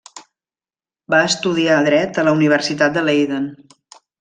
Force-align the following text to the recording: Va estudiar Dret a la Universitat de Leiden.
Va 1.13 1.19
estudiar 1.25 1.77
Dret 1.89 2.21
a 2.21 2.25
la 2.29 2.33
Universitat 2.39 2.97
de 2.99 3.05
Leiden. 3.07 3.47